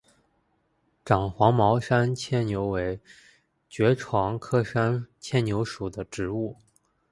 [1.05, 2.99] 长黄毛山牵牛为
[3.69, 6.57] 爵床科山牵牛属的植物。